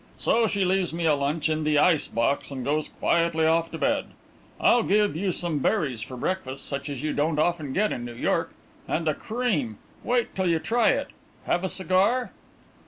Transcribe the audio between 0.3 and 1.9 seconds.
she leaves me a lunch in the